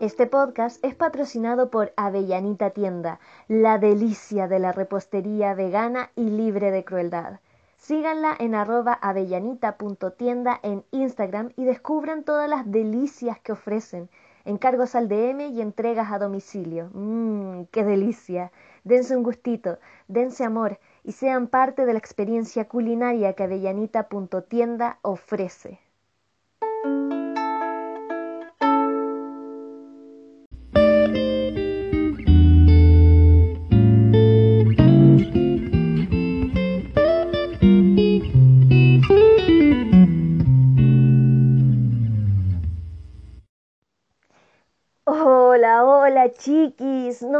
[0.00, 3.18] Este podcast es patrocinado por Avellanita Tienda,
[3.48, 7.40] la delicia de la repostería vegana y libre de crueldad.
[7.78, 14.08] Síganla en arroba avellanita.tienda en Instagram y descubran todas las delicias que ofrecen.
[14.44, 16.90] Encargos al DM y entregas a domicilio.
[16.92, 18.52] Mmm, qué delicia.
[18.84, 25.80] Dense un gustito, dense amor y sean parte de la experiencia culinaria que avellanita.tienda ofrece.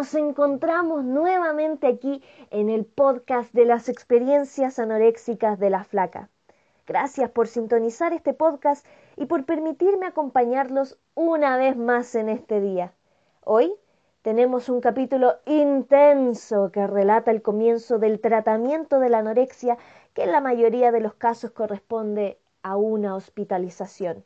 [0.09, 6.31] Nos encontramos nuevamente aquí en el podcast de las experiencias anoréxicas de la flaca.
[6.87, 8.87] Gracias por sintonizar este podcast
[9.19, 12.95] y por permitirme acompañarlos una vez más en este día.
[13.45, 13.75] Hoy
[14.23, 19.77] tenemos un capítulo intenso que relata el comienzo del tratamiento de la anorexia
[20.15, 24.25] que en la mayoría de los casos corresponde a una hospitalización.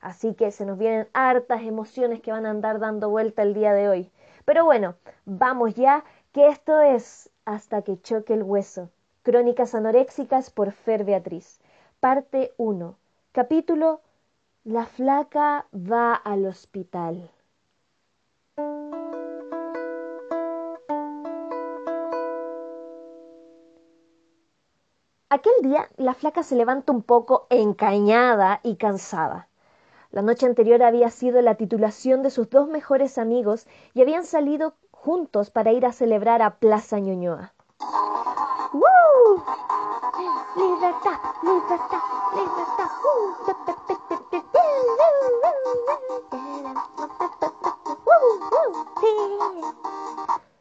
[0.00, 3.72] Así que se nos vienen hartas emociones que van a andar dando vuelta el día
[3.72, 4.12] de hoy.
[4.46, 4.94] Pero bueno,
[5.24, 8.90] vamos ya, que esto es Hasta que choque el hueso.
[9.24, 11.60] Crónicas anoréxicas por Fer Beatriz.
[11.98, 12.96] Parte 1.
[13.32, 14.00] Capítulo
[14.62, 17.28] La flaca va al hospital.
[25.28, 29.48] Aquel día la flaca se levanta un poco encañada y cansada.
[30.10, 34.74] La noche anterior había sido la titulación de sus dos mejores amigos y habían salido
[34.90, 37.52] juntos para ir a celebrar a Plaza Ñuñoa.
[38.72, 39.42] ¡Woo!
[40.56, 41.18] ¡Libertad!
[41.42, 42.00] ¡Libertad!
[42.34, 42.86] ¡Libertad!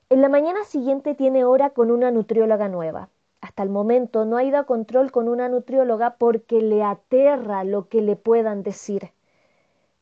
[0.09, 3.09] En la mañana siguiente tiene hora con una nutrióloga nueva.
[3.41, 7.89] Hasta el momento no ha ido a control con una nutrióloga porque le aterra lo
[7.89, 9.11] que le puedan decir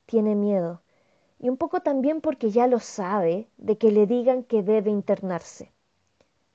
[0.05, 0.81] tiene miedo,
[1.39, 5.71] y un poco también porque ya lo sabe de que le digan que debe internarse.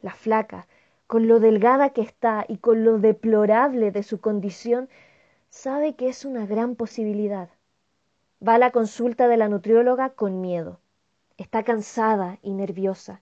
[0.01, 0.67] La flaca,
[1.07, 4.89] con lo delgada que está y con lo deplorable de su condición,
[5.51, 7.49] sabe que es una gran posibilidad.
[8.47, 10.81] Va a la consulta de la nutrióloga con miedo.
[11.37, 13.21] Está cansada y nerviosa.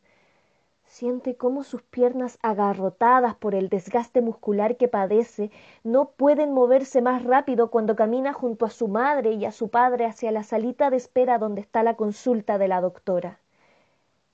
[0.89, 5.51] Siente cómo sus piernas agarrotadas por el desgaste muscular que padece
[5.85, 10.07] no pueden moverse más rápido cuando camina junto a su madre y a su padre
[10.07, 13.39] hacia la salita de espera donde está la consulta de la doctora.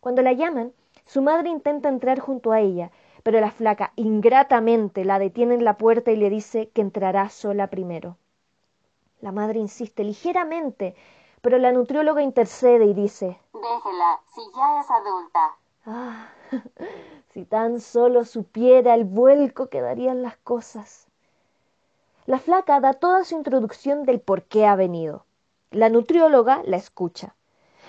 [0.00, 0.72] Cuando la llaman,
[1.04, 2.90] su madre intenta entrar junto a ella,
[3.22, 7.68] pero la flaca ingratamente la detiene en la puerta y le dice que entrará sola
[7.68, 8.16] primero.
[9.20, 10.94] La madre insiste ligeramente,
[11.40, 15.56] pero la nutrióloga intercede y dice Déjela, si ya es adulta.
[15.86, 16.28] Ah,
[17.32, 21.06] si tan solo supiera el vuelco que darían las cosas.
[22.26, 25.24] La flaca da toda su introducción del por qué ha venido.
[25.70, 27.34] La nutrióloga la escucha.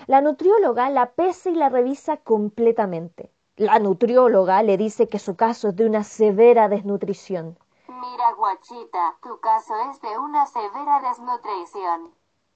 [0.06, 3.30] La nutrióloga la pesa y la revisa completamente.
[3.56, 7.56] La nutrióloga le dice que su caso es de una severa desnutrición.
[7.86, 12.10] Mira, guachita, tu caso es de una severa desnutrición.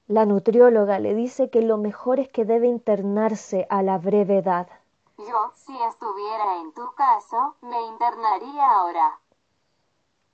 [0.08, 4.68] La nutrióloga le dice que lo mejor es que debe internarse a la brevedad.
[5.18, 9.18] Yo, si estuviera en tu caso, me internaría ahora.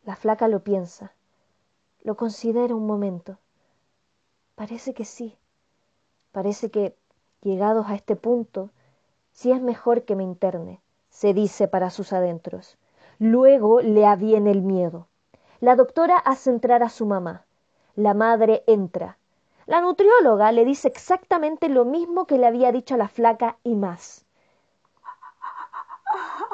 [0.02, 1.12] La flaca lo piensa.
[2.02, 3.38] Lo considera un momento.
[4.54, 5.38] Parece que sí.
[6.32, 6.94] Parece que,
[7.40, 8.68] llegados a este punto,
[9.32, 12.76] sí es mejor que me interne, se dice para sus adentros.
[13.18, 15.08] Luego le aviene el miedo.
[15.60, 17.46] La doctora hace entrar a su mamá.
[17.96, 19.16] La madre entra.
[19.64, 23.76] La nutrióloga le dice exactamente lo mismo que le había dicho a la flaca y
[23.76, 24.23] más.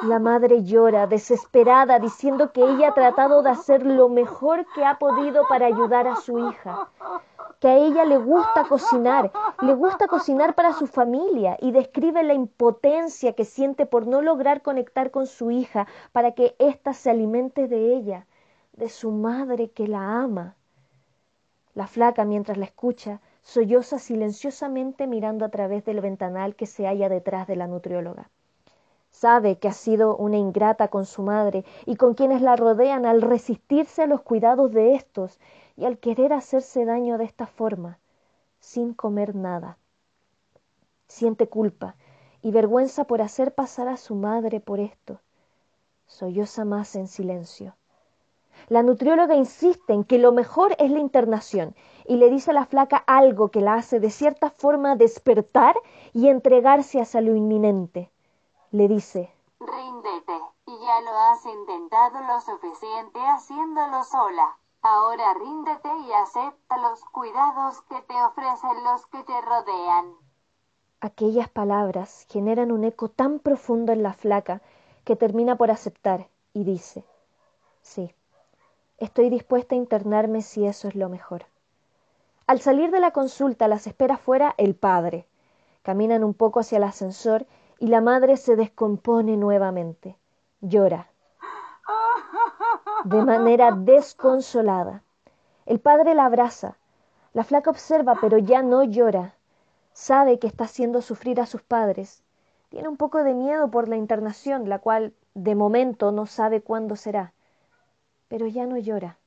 [0.03, 4.97] La madre llora, desesperada, diciendo que ella ha tratado de hacer lo mejor que ha
[4.97, 6.89] podido para ayudar a su hija,
[7.59, 9.31] que a ella le gusta cocinar,
[9.61, 14.63] le gusta cocinar para su familia y describe la impotencia que siente por no lograr
[14.63, 18.25] conectar con su hija para que ésta se alimente de ella,
[18.73, 20.55] de su madre que la ama.
[21.75, 27.07] La flaca, mientras la escucha, solloza silenciosamente mirando a través del ventanal que se halla
[27.07, 28.31] detrás de la nutrióloga.
[29.11, 33.21] Sabe que ha sido una ingrata con su madre y con quienes la rodean al
[33.21, 35.39] resistirse a los cuidados de éstos
[35.77, 37.99] y al querer hacerse daño de esta forma,
[38.59, 39.77] sin comer nada.
[41.07, 41.95] Siente culpa
[42.41, 45.19] y vergüenza por hacer pasar a su madre por esto.
[46.07, 47.75] Solloza más en silencio.
[48.69, 51.75] La nutrióloga insiste en que lo mejor es la internación
[52.07, 55.75] y le dice a la flaca algo que la hace de cierta forma despertar
[56.13, 58.09] y entregarse hacia lo inminente.
[58.71, 59.29] Le dice,
[59.59, 64.57] Ríndete, y ya lo has intentado lo suficiente haciéndolo sola.
[64.81, 70.15] Ahora ríndete y acepta los cuidados que te ofrecen los que te rodean.
[71.01, 74.61] Aquellas palabras generan un eco tan profundo en la flaca
[75.03, 77.03] que termina por aceptar y dice,
[77.81, 78.15] sí,
[78.99, 81.45] estoy dispuesta a internarme si eso es lo mejor.
[82.47, 85.27] Al salir de la consulta las espera fuera el padre.
[85.83, 87.45] Caminan un poco hacia el ascensor
[87.81, 90.15] y la madre se descompone nuevamente.
[90.61, 91.09] Llora.
[93.05, 95.01] De manera desconsolada.
[95.65, 96.77] El padre la abraza.
[97.33, 99.33] La flaca observa, pero ya no llora.
[99.93, 102.21] Sabe que está haciendo sufrir a sus padres.
[102.69, 106.95] Tiene un poco de miedo por la internación, la cual de momento no sabe cuándo
[106.95, 107.33] será.
[108.27, 109.17] Pero ya no llora.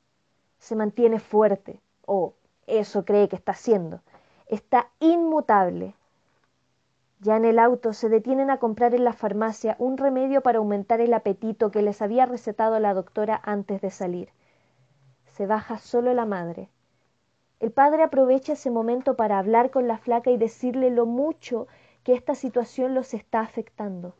[0.61, 2.35] Se mantiene fuerte, o
[2.69, 3.99] eso cree que está haciendo.
[4.47, 5.97] Está inmutable.
[7.21, 11.01] Ya en el auto se detienen a comprar en la farmacia un remedio para aumentar
[11.01, 14.29] el apetito que les había recetado la doctora antes de salir.
[15.27, 16.69] Se baja solo la madre.
[17.61, 21.67] El padre aprovecha ese momento para hablar con la flaca y decirle lo mucho
[22.03, 24.15] que esta situación los está afectando.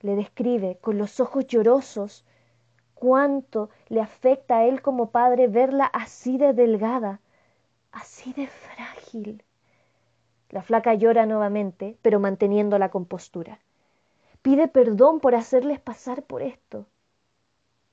[0.00, 2.26] Le describe con los ojos llorosos
[2.94, 7.20] cuánto le afecta a él como padre verla así de delgada,
[7.92, 9.42] así de frágil.
[10.54, 13.58] La flaca llora nuevamente, pero manteniendo la compostura.
[14.40, 16.86] Pide perdón por hacerles pasar por esto.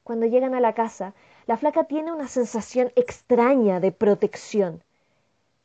[0.04, 1.16] Cuando llegan a la casa,
[1.48, 4.84] la flaca tiene una sensación extraña de protección.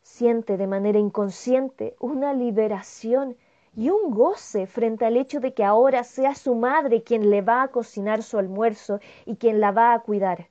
[0.00, 3.36] Siente de manera inconsciente una liberación
[3.76, 7.62] y un goce frente al hecho de que ahora sea su madre quien le va
[7.62, 10.46] a cocinar su almuerzo y quien la va a cuidar.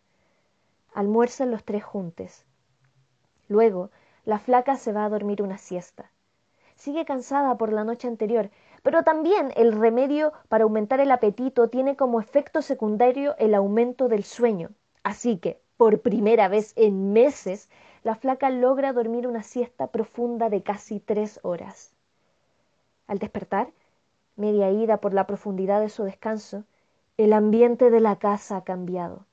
[0.94, 2.46] Almuerzan los tres juntos.
[3.48, 3.90] Luego,
[4.26, 6.12] la flaca se va a dormir una siesta.
[6.86, 8.52] Sigue cansada por la noche anterior,
[8.84, 14.24] pero también el remedio para aumentar el apetito tiene como efecto secundario el aumento del
[14.24, 14.70] sueño.
[15.02, 17.72] Así que, por primera vez en meses,
[18.04, 21.92] la flaca logra dormir una siesta profunda de casi tres horas.
[23.08, 23.72] Al despertar,
[24.36, 26.66] media ida por la profundidad de su descanso,
[27.18, 29.26] el ambiente de la casa ha cambiado.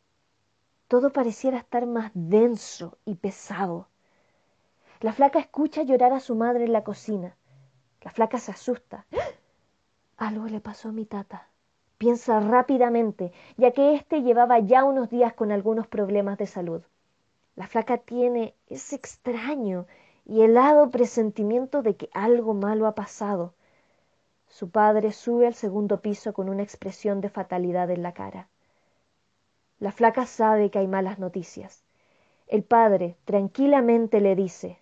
[0.88, 3.88] Todo pareciera estar más denso y pesado.
[5.02, 7.36] La flaca escucha llorar a su madre en la cocina.
[8.02, 9.06] La flaca se asusta.
[10.16, 11.48] Algo le pasó a mi tata.
[11.98, 16.82] Piensa rápidamente, ya que éste llevaba ya unos días con algunos problemas de salud.
[17.54, 19.86] La flaca tiene ese extraño
[20.24, 23.54] y helado presentimiento de que algo malo ha pasado.
[24.48, 28.48] Su padre sube al segundo piso con una expresión de fatalidad en la cara.
[29.78, 31.84] La flaca sabe que hay malas noticias.
[32.48, 34.81] El padre tranquilamente le dice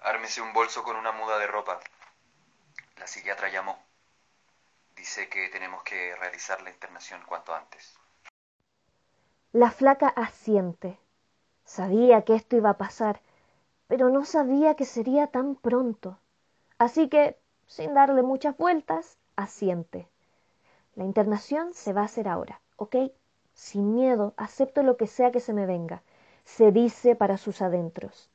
[0.00, 1.80] Ármese un bolso con una muda de ropa.
[2.96, 3.78] La psiquiatra llamó.
[4.94, 7.96] Dice que tenemos que realizar la internación cuanto antes.
[9.52, 10.98] La flaca asiente.
[11.64, 13.20] Sabía que esto iba a pasar,
[13.88, 16.18] pero no sabía que sería tan pronto.
[16.78, 20.08] Así que sin darle muchas vueltas, asiente.
[20.94, 22.96] La internación se va a hacer ahora, ¿ok?
[23.54, 26.02] Sin miedo, acepto lo que sea que se me venga,
[26.44, 28.30] se dice para sus adentros.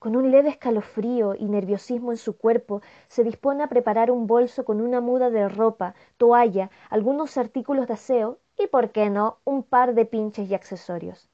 [0.00, 4.64] Con un leve escalofrío y nerviosismo en su cuerpo, se dispone a preparar un bolso
[4.64, 9.62] con una muda de ropa, toalla, algunos artículos de aseo y, por qué no, un
[9.62, 11.28] par de pinches y accesorios.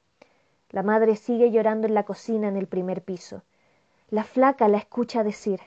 [0.69, 3.41] La madre sigue llorando en la cocina en el primer piso.
[4.09, 5.61] La flaca la escucha decir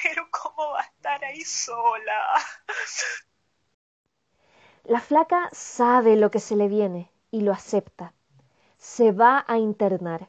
[0.00, 2.34] Pero ¿cómo va a estar ahí sola?
[4.84, 8.14] La flaca sabe lo que se le viene y lo acepta.
[8.96, 10.28] Se va a internar.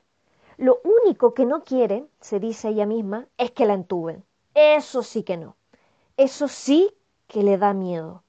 [0.58, 4.24] Lo único que no quiere, se dice ella misma, es que la entuben.
[4.56, 5.56] Eso sí que no.
[6.18, 6.92] Eso sí
[7.28, 8.24] que le da miedo.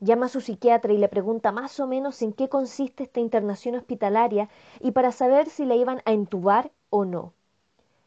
[0.00, 3.74] Llama a su psiquiatra y le pregunta más o menos en qué consiste esta internación
[3.74, 4.48] hospitalaria
[4.80, 7.34] y para saber si la iban a entubar o no.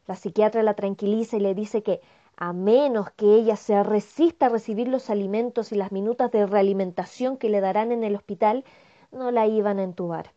[0.08, 2.00] La psiquiatra la tranquiliza y le dice que,
[2.34, 7.36] a menos que ella se resista a recibir los alimentos y las minutas de realimentación
[7.36, 8.64] que le darán en el hospital,
[9.12, 10.32] no la iban a entubar.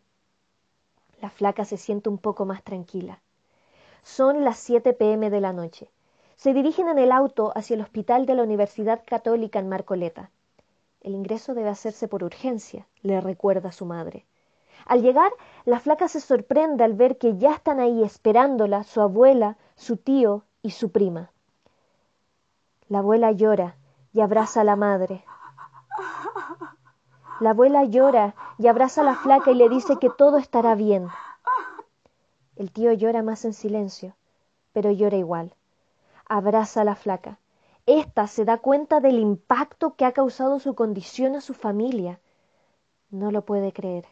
[1.21, 3.21] La flaca se siente un poco más tranquila.
[4.03, 5.89] Son las 7 pm de la noche.
[6.35, 10.29] Se dirigen en el auto hacia el hospital de la Universidad Católica en Marcoleta.
[11.01, 14.25] El ingreso debe hacerse por urgencia, le recuerda su madre.
[14.85, 15.31] Al llegar,
[15.65, 20.43] la flaca se sorprende al ver que ya están ahí esperándola su abuela, su tío
[20.61, 21.31] y su prima.
[22.87, 23.75] La abuela llora
[24.13, 25.25] y abraza a la madre.
[27.39, 31.07] La abuela llora y abraza a la flaca y le dice que todo estará bien.
[32.55, 34.15] El tío llora más en silencio,
[34.73, 35.53] pero llora igual.
[36.27, 37.37] Abraza a la flaca.
[37.85, 42.19] Esta se da cuenta del impacto que ha causado su condición a su familia.
[43.11, 44.05] No lo puede creer.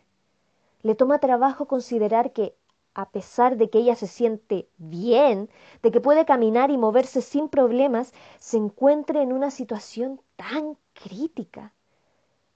[0.84, 2.56] Le toma trabajo considerar que,
[2.94, 5.50] a pesar de que ella se siente bien,
[5.82, 11.74] de que puede caminar y moverse sin problemas, se encuentre en una situación tan crítica.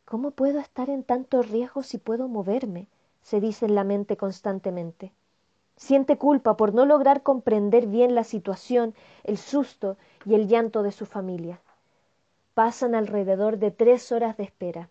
[0.10, 2.88] ¿Cómo puedo estar en tanto riesgo si puedo moverme?
[3.22, 5.14] se dice en la mente constantemente.
[5.76, 10.92] Siente culpa por no lograr comprender bien la situación, el susto y el llanto de
[10.92, 11.62] su familia.
[12.56, 14.90] Pasan alrededor de tres horas de espera.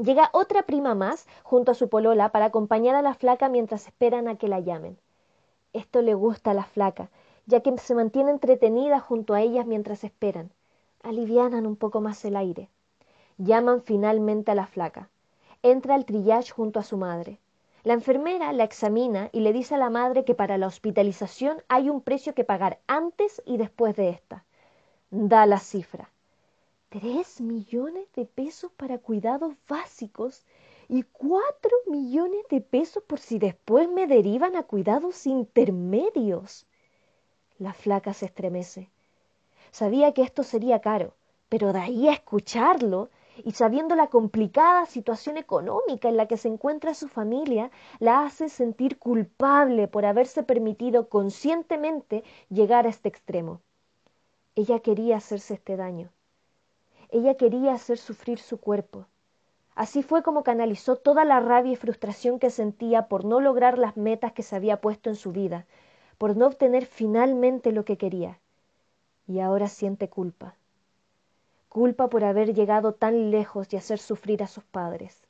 [0.00, 4.28] Llega otra prima más junto a su polola para acompañar a la flaca mientras esperan
[4.28, 4.96] a que la llamen.
[5.72, 7.10] Esto le gusta a la flaca,
[7.46, 10.52] ya que se mantiene entretenida junto a ellas mientras esperan.
[11.02, 12.68] Alivianan un poco más el aire.
[13.38, 15.10] Llaman finalmente a la flaca.
[15.62, 17.38] Entra al trillage junto a su madre.
[17.84, 21.88] La enfermera la examina y le dice a la madre que para la hospitalización hay
[21.88, 24.44] un precio que pagar antes y después de esta.
[25.10, 26.10] Da la cifra.
[26.88, 30.44] Tres millones de pesos para cuidados básicos
[30.88, 36.66] y cuatro millones de pesos por si después me derivan a cuidados intermedios.
[37.58, 38.90] La flaca se estremece.
[39.70, 41.14] Sabía que esto sería caro,
[41.48, 43.10] pero de ahí a escucharlo
[43.44, 48.48] y sabiendo la complicada situación económica en la que se encuentra su familia, la hace
[48.48, 53.60] sentir culpable por haberse permitido conscientemente llegar a este extremo.
[54.54, 56.10] Ella quería hacerse este daño.
[57.10, 59.06] Ella quería hacer sufrir su cuerpo.
[59.74, 63.96] Así fue como canalizó toda la rabia y frustración que sentía por no lograr las
[63.96, 65.66] metas que se había puesto en su vida,
[66.18, 68.40] por no obtener finalmente lo que quería.
[69.28, 70.57] Y ahora siente culpa
[71.68, 75.22] culpa por haber llegado tan lejos y hacer sufrir a sus padres.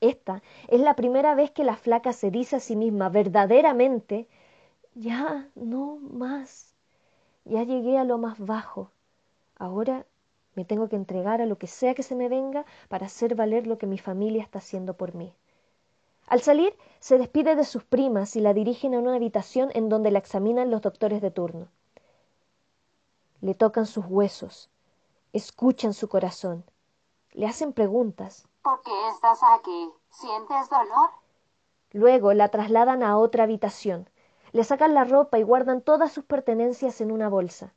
[0.00, 4.28] Esta es la primera vez que la flaca se dice a sí misma verdaderamente,
[4.94, 6.74] ya no más,
[7.44, 8.90] ya llegué a lo más bajo,
[9.58, 10.06] ahora
[10.54, 13.66] me tengo que entregar a lo que sea que se me venga para hacer valer
[13.66, 15.32] lo que mi familia está haciendo por mí.
[16.26, 20.10] Al salir, se despide de sus primas y la dirigen a una habitación en donde
[20.10, 21.68] la examinan los doctores de turno.
[23.40, 24.70] Le tocan sus huesos,
[25.34, 26.64] escuchan su corazón,
[27.32, 28.46] le hacen preguntas.
[28.62, 29.90] ¿Por qué estás aquí?
[30.08, 31.10] ¿Sientes dolor?
[31.90, 34.08] Luego la trasladan a otra habitación,
[34.52, 37.74] le sacan la ropa y guardan todas sus pertenencias en una bolsa.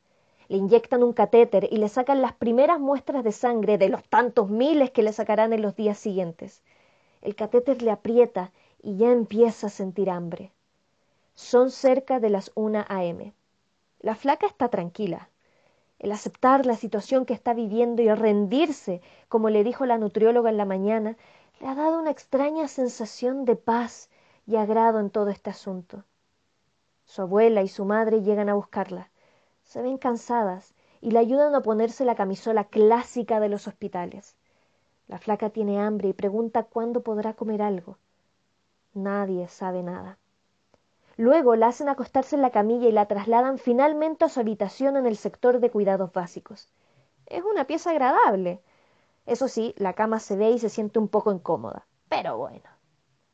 [0.50, 4.50] Le inyectan un catéter y le sacan las primeras muestras de sangre de los tantos
[4.50, 6.62] miles que le sacarán en los días siguientes.
[7.22, 8.52] El catéter le aprieta
[8.84, 10.52] y ya empieza a sentir hambre.
[11.34, 13.34] Son cerca de las una a.m.
[14.00, 15.30] La flaca está tranquila
[16.00, 20.58] el aceptar la situación que está viviendo y rendirse, como le dijo la nutrióloga en
[20.58, 21.18] la mañana,
[21.60, 24.10] le ha dado una extraña sensación de paz
[24.46, 26.04] y agrado en todo este asunto.
[27.06, 29.10] Su abuela y su madre llegan a buscarla.
[29.63, 34.36] Se ven cansadas y le ayudan a ponerse la camisola clásica de los hospitales.
[35.08, 37.98] La flaca tiene hambre y pregunta cuándo podrá comer algo.
[38.94, 40.18] Nadie sabe nada.
[41.18, 45.08] Luego la hacen acostarse en la camilla y la trasladan finalmente a su habitación en
[45.08, 46.70] el sector de cuidados básicos.
[47.26, 48.62] Es una pieza agradable.
[49.26, 51.88] Eso sí, la cama se ve y se siente un poco incómoda.
[52.08, 52.70] Pero bueno.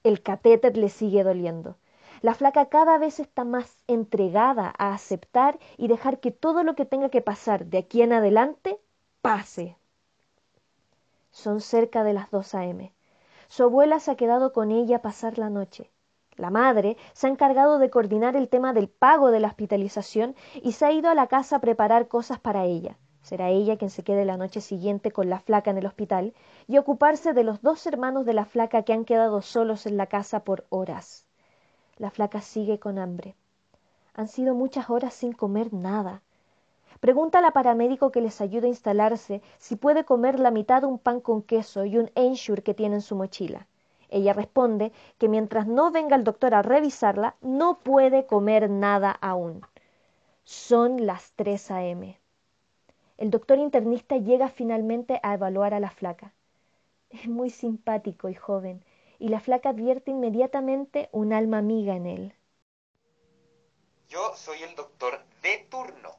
[0.03, 1.75] El catéter le sigue doliendo.
[2.21, 6.85] La flaca cada vez está más entregada a aceptar y dejar que todo lo que
[6.85, 8.79] tenga que pasar de aquí en adelante
[9.21, 9.77] pase.
[11.31, 12.93] Son cerca de las dos a.m.
[13.49, 15.91] Su abuela se ha quedado con ella a pasar la noche.
[16.35, 20.71] La madre se ha encargado de coordinar el tema del pago de la hospitalización y
[20.71, 22.97] se ha ido a la casa a preparar cosas para ella.
[23.21, 26.33] Será ella quien se quede la noche siguiente con la flaca en el hospital
[26.67, 30.07] y ocuparse de los dos hermanos de la flaca que han quedado solos en la
[30.07, 31.25] casa por horas.
[31.97, 33.35] La flaca sigue con hambre.
[34.13, 36.21] Han sido muchas horas sin comer nada.
[36.99, 40.87] Pregunta a la paramédico que les ayude a instalarse si puede comer la mitad de
[40.87, 43.67] un pan con queso y un ensure que tiene en su mochila.
[44.13, 49.65] Ella responde que mientras no venga el doctor a revisarla, no puede comer nada aún.
[50.43, 52.19] Son las 3 a.m.
[53.17, 56.31] El doctor internista llega finalmente a evaluar a la flaca.
[57.09, 58.85] Es muy simpático y joven,
[59.17, 62.33] y la flaca advierte inmediatamente un alma amiga en él.
[64.09, 66.11] Yo soy el doctor de turno.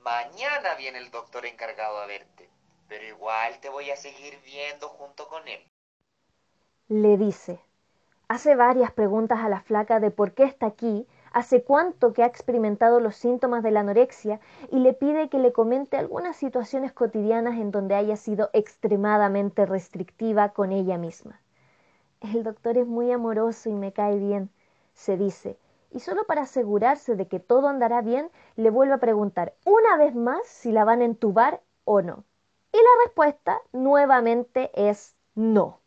[0.00, 2.50] Mañana viene el doctor encargado a verte,
[2.88, 5.60] pero igual te voy a seguir viendo junto con él
[6.88, 7.60] le dice.
[8.28, 12.26] Hace varias preguntas a la flaca de por qué está aquí, hace cuánto que ha
[12.26, 14.40] experimentado los síntomas de la anorexia
[14.70, 20.50] y le pide que le comente algunas situaciones cotidianas en donde haya sido extremadamente restrictiva
[20.50, 21.40] con ella misma.
[22.20, 24.50] El doctor es muy amoroso y me cae bien,
[24.94, 25.58] se dice,
[25.90, 30.14] y solo para asegurarse de que todo andará bien, le vuelve a preguntar una vez
[30.14, 32.24] más si la van a entubar o no.
[32.72, 35.80] Y la respuesta nuevamente es no.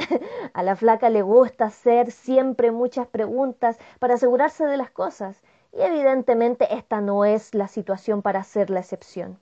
[0.54, 5.42] A la flaca le gusta hacer siempre muchas preguntas para asegurarse de las cosas,
[5.72, 9.38] y evidentemente esta no es la situación para hacer la excepción.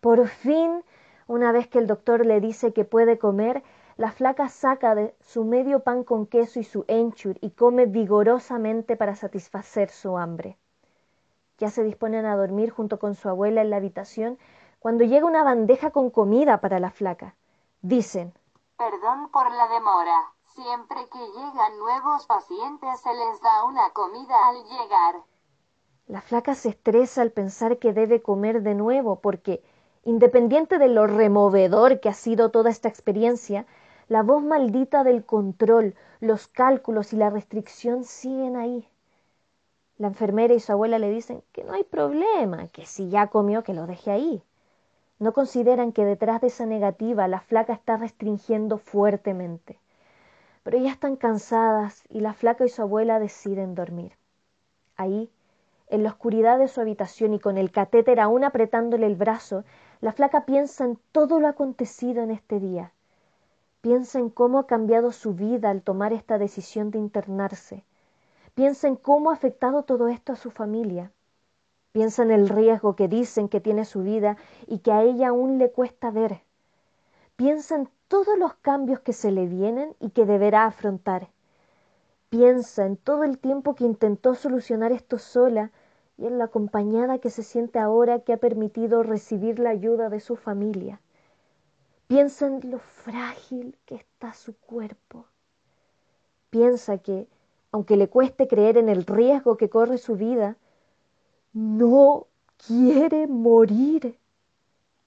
[0.00, 0.82] Por fin,
[1.26, 3.62] una vez que el doctor le dice que puede comer,
[3.96, 8.96] la flaca saca de su medio pan con queso y su enchur y come vigorosamente
[8.96, 10.56] para satisfacer su hambre.
[11.58, 14.38] Ya se disponen a dormir junto con su abuela en la habitación
[14.78, 17.34] cuando llega una bandeja con comida para la flaca.
[17.82, 18.32] Dicen
[18.78, 20.32] Perdón por la demora.
[20.54, 25.16] Siempre que llegan nuevos pacientes se les da una comida al llegar.
[26.06, 29.64] La flaca se estresa al pensar que debe comer de nuevo porque,
[30.04, 33.66] independiente de lo removedor que ha sido toda esta experiencia,
[34.06, 38.88] la voz maldita del control, los cálculos y la restricción siguen ahí.
[39.96, 43.64] La enfermera y su abuela le dicen que no hay problema, que si ya comió
[43.64, 44.44] que lo deje ahí.
[45.18, 49.80] No consideran que detrás de esa negativa la flaca está restringiendo fuertemente.
[50.62, 54.12] Pero ya están cansadas y la flaca y su abuela deciden dormir.
[54.96, 55.30] Ahí,
[55.88, 59.64] en la oscuridad de su habitación y con el catéter aún apretándole el brazo,
[60.00, 62.92] la flaca piensa en todo lo acontecido en este día.
[63.80, 67.84] Piensa en cómo ha cambiado su vida al tomar esta decisión de internarse.
[68.54, 71.10] Piensa en cómo ha afectado todo esto a su familia.
[71.92, 75.58] Piensa en el riesgo que dicen que tiene su vida y que a ella aún
[75.58, 76.42] le cuesta ver.
[77.36, 81.28] Piensa en todos los cambios que se le vienen y que deberá afrontar.
[82.30, 85.70] Piensa en todo el tiempo que intentó solucionar esto sola
[86.18, 90.20] y en la acompañada que se siente ahora que ha permitido recibir la ayuda de
[90.20, 91.00] su familia.
[92.06, 95.26] Piensa en lo frágil que está su cuerpo.
[96.50, 97.28] Piensa que,
[97.70, 100.56] aunque le cueste creer en el riesgo que corre su vida,
[101.52, 102.26] no
[102.66, 104.18] quiere morir.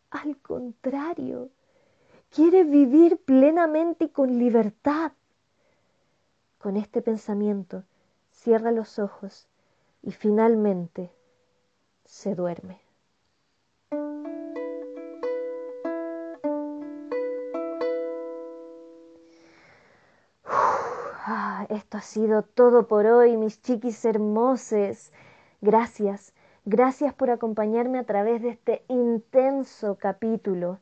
[0.09, 1.49] Al contrario,
[2.29, 5.11] quiere vivir plenamente y con libertad.
[6.57, 7.83] Con este pensamiento,
[8.31, 9.47] cierra los ojos
[10.03, 11.11] y finalmente
[12.05, 12.81] se duerme.
[20.43, 25.11] Ah, esto ha sido todo por hoy, mis chiquis hermoses.
[25.63, 26.33] Gracias,
[26.65, 30.79] gracias por acompañarme a través de este intenso capítulo.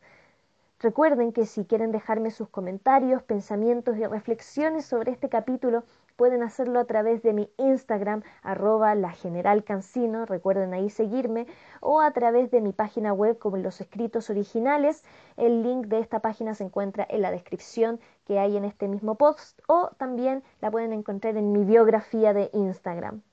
[0.80, 5.84] Recuerden que si quieren dejarme sus comentarios, pensamientos y reflexiones sobre este capítulo,
[6.15, 11.46] pueden hacerlo a través de mi Instagram, arroba la general Cancino, recuerden ahí seguirme,
[11.82, 15.04] o a través de mi página web como los escritos originales.
[15.36, 19.15] El link de esta página se encuentra en la descripción que hay en este mismo
[19.15, 23.24] post, o también la pueden encontrar en mi biografía de Instagram.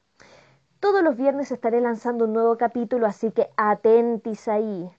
[0.79, 4.91] Todos los viernes estaré lanzando un nuevo capítulo, así que atentis ahí.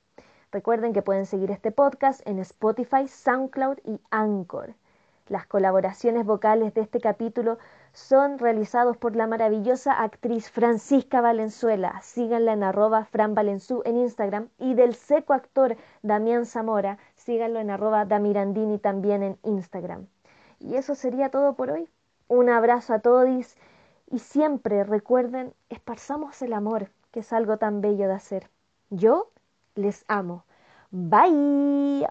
[0.52, 4.74] Recuerden que pueden seguir este podcast en Spotify, SoundCloud y Anchor.
[5.28, 7.60] Las colaboraciones vocales de este capítulo
[7.94, 12.02] son realizados por la maravillosa actriz Francisca Valenzuela.
[12.02, 16.98] Síganla en arroba Fran en Instagram y del seco actor Damián Zamora.
[17.14, 20.08] Síganlo en arroba Damirandini también en Instagram.
[20.60, 21.88] Y eso sería todo por hoy.
[22.28, 23.28] Un abrazo a todos
[24.08, 28.50] y siempre recuerden, esparzamos el amor, que es algo tan bello de hacer.
[28.90, 29.32] Yo
[29.76, 30.46] les amo.
[30.92, 32.08] Bye.